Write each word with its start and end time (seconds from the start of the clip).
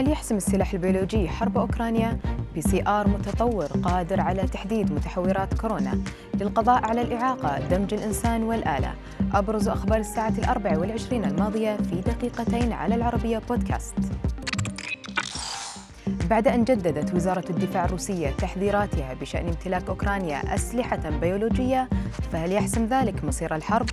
هل 0.00 0.08
يحسم 0.08 0.36
السلاح 0.36 0.72
البيولوجي 0.72 1.28
حرب 1.28 1.58
أوكرانيا؟ 1.58 2.18
PCR 2.54 3.08
متطور 3.08 3.64
قادر 3.64 4.20
على 4.20 4.42
تحديد 4.42 4.92
متحورات 4.92 5.54
كورونا 5.54 6.00
للقضاء 6.34 6.84
على 6.84 7.02
الإعاقة 7.02 7.58
دمج 7.68 7.94
الإنسان 7.94 8.42
والآلة 8.42 8.94
أبرز 9.32 9.68
أخبار 9.68 9.98
الساعة 9.98 10.34
الأربع 10.38 10.78
والعشرين 10.78 11.24
الماضية 11.24 11.76
في 11.76 12.00
دقيقتين 12.00 12.72
على 12.72 12.94
العربية 12.94 13.38
بودكاست 13.48 13.94
بعد 16.30 16.48
أن 16.48 16.64
جددت 16.64 17.14
وزارة 17.14 17.44
الدفاع 17.50 17.84
الروسية 17.84 18.30
تحذيراتها 18.30 19.14
بشأن 19.14 19.48
امتلاك 19.48 19.88
أوكرانيا 19.88 20.54
أسلحة 20.54 21.10
بيولوجية 21.20 21.88
فهل 22.32 22.52
يحسم 22.52 22.86
ذلك 22.86 23.24
مصير 23.24 23.54
الحرب؟ 23.56 23.86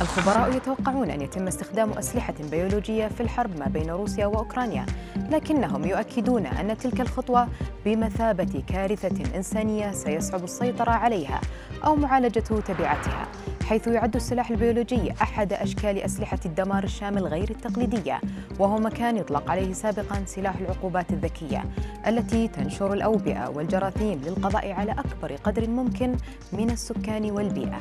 الخبراء 0.00 0.56
يتوقعون 0.56 1.10
أن 1.10 1.20
يتم 1.20 1.46
استخدام 1.46 1.90
أسلحة 1.90 2.34
بيولوجية 2.50 3.08
في 3.08 3.20
الحرب 3.20 3.58
ما 3.58 3.66
بين 3.66 3.90
روسيا 3.90 4.26
وأوكرانيا 4.26 4.86
لكنهم 5.30 5.84
يؤكدون 5.84 6.46
أن 6.46 6.78
تلك 6.78 7.00
الخطوة 7.00 7.48
بمثابة 7.84 8.62
كارثة 8.66 9.36
إنسانية 9.36 9.92
سيصعب 9.92 10.44
السيطرة 10.44 10.90
عليها 10.90 11.40
أو 11.84 11.96
معالجة 11.96 12.40
تبعاتها 12.40 13.26
حيث 13.64 13.86
يعد 13.86 14.16
السلاح 14.16 14.50
البيولوجي 14.50 15.12
أحد 15.22 15.52
أشكال 15.52 15.98
أسلحة 15.98 16.38
الدمار 16.46 16.84
الشامل 16.84 17.26
غير 17.26 17.50
التقليدية 17.50 18.20
وهو 18.58 18.78
ما 18.78 18.90
كان 18.90 19.16
يطلق 19.16 19.50
عليه 19.50 19.72
سابقا 19.72 20.22
سلاح 20.26 20.56
العقوبات 20.56 21.10
الذكية 21.10 21.64
التي 22.06 22.48
تنشر 22.48 22.92
الأوبئة 22.92 23.48
والجراثيم 23.48 24.20
للقضاء 24.26 24.72
على 24.72 24.92
أكبر 24.92 25.36
قدر 25.36 25.68
ممكن 25.68 26.16
من 26.52 26.70
السكان 26.70 27.30
والبيئة. 27.30 27.80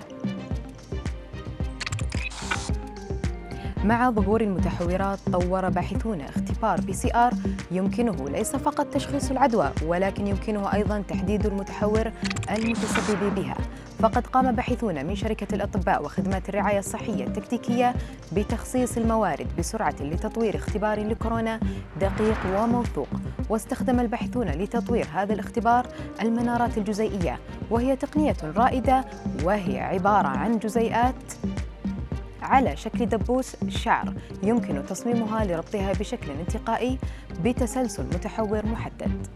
مع 3.83 4.09
ظهور 4.09 4.41
المتحورات 4.41 5.19
طور 5.31 5.69
باحثون 5.69 6.21
اختبار 6.21 6.81
PCR. 6.81 7.33
يمكنه 7.71 8.29
ليس 8.29 8.55
فقط 8.55 8.85
تشخيص 8.85 9.31
العدوى 9.31 9.71
ولكن 9.85 10.27
يمكنه 10.27 10.73
أيضا 10.73 11.03
تحديد 11.07 11.45
المتحور 11.45 12.11
المتسبب 12.51 13.35
بها. 13.35 13.55
فقد 13.99 14.27
قام 14.27 14.51
باحثون 14.51 15.05
من 15.05 15.15
شركة 15.15 15.55
الأطباء 15.55 16.03
وخدمات 16.03 16.49
الرعاية 16.49 16.79
الصحية 16.79 17.23
التكتيكية 17.27 17.95
بتخصيص 18.31 18.97
الموارد 18.97 19.47
بسرعة 19.59 19.95
لتطوير 20.01 20.55
اختبار 20.55 20.99
لكورونا 21.07 21.59
دقيق 22.01 22.37
وموثوق. 22.57 23.07
واستخدم 23.49 23.99
الباحثون 23.99 24.47
لتطوير 24.47 25.07
هذا 25.13 25.33
الاختبار 25.33 25.87
المنارات 26.21 26.77
الجزيئية 26.77 27.39
وهي 27.71 27.95
تقنية 27.95 28.35
رائدة 28.55 29.05
وهي 29.43 29.79
عبارة 29.79 30.27
عن 30.27 30.59
جزيئات 30.59 31.15
على 32.41 32.77
شكل 32.77 33.05
دبوس 33.05 33.55
شعر 33.67 34.13
يمكن 34.43 34.85
تصميمها 34.85 35.45
لربطها 35.45 35.93
بشكل 35.93 36.31
انتقائي 36.31 36.97
بتسلسل 37.43 38.03
متحور 38.03 38.65
محدد. 38.65 39.27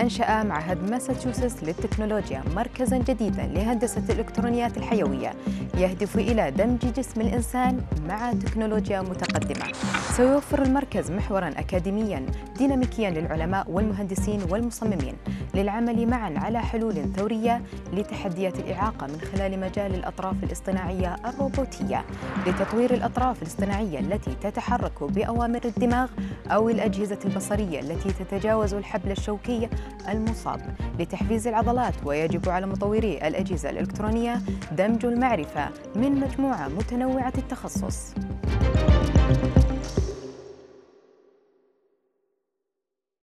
أنشأ 0.00 0.42
معهد 0.42 0.90
ماساتشوستس 0.90 1.64
للتكنولوجيا 1.64 2.42
مركزا 2.56 2.98
جديدا 2.98 3.46
لهندسة 3.46 4.02
الإلكترونيات 4.10 4.76
الحيوية 4.76 5.32
يهدف 5.78 6.16
إلى 6.16 6.50
دمج 6.50 6.78
جسم 6.96 7.20
الإنسان 7.20 7.80
مع 8.08 8.32
تكنولوجيا 8.32 9.00
متقدمة. 9.00 9.72
سيوفر 10.16 10.62
المركز 10.62 11.10
محورا 11.10 11.48
أكاديميا 11.48 12.26
ديناميكيا 12.58 13.10
للعلماء 13.10 13.70
والمهندسين 13.70 14.40
والمصممين. 14.50 15.14
للعمل 15.56 16.06
معا 16.06 16.34
على 16.36 16.60
حلول 16.60 16.94
ثورية 17.16 17.62
لتحديات 17.92 18.58
الإعاقة 18.58 19.06
من 19.06 19.20
خلال 19.20 19.60
مجال 19.60 19.94
الأطراف 19.94 20.44
الاصطناعية 20.44 21.16
الروبوتية 21.24 22.04
لتطوير 22.46 22.94
الأطراف 22.94 23.42
الاصطناعية 23.42 23.98
التي 23.98 24.34
تتحرك 24.34 25.02
بأوامر 25.04 25.60
الدماغ 25.64 26.08
أو 26.46 26.68
الأجهزة 26.68 27.18
البصرية 27.24 27.80
التي 27.80 28.12
تتجاوز 28.12 28.74
الحبل 28.74 29.10
الشوكي 29.10 29.68
المصاب 30.08 30.60
لتحفيز 30.98 31.48
العضلات 31.48 31.94
ويجب 32.04 32.48
على 32.48 32.66
مطوري 32.66 33.28
الأجهزة 33.28 33.70
الإلكترونية 33.70 34.40
دمج 34.72 35.04
المعرفة 35.04 35.68
من 35.96 36.20
مجموعة 36.20 36.68
متنوعة 36.68 37.32
التخصص. 37.38 38.14